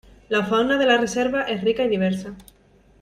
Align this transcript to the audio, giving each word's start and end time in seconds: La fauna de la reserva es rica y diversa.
La 0.29 0.41
fauna 0.43 0.79
de 0.79 0.87
la 0.87 0.97
reserva 0.97 1.43
es 1.43 1.61
rica 1.63 1.83
y 1.83 1.87
diversa. 1.89 2.33